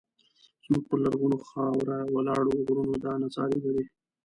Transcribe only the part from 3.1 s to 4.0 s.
نڅا لیدلې.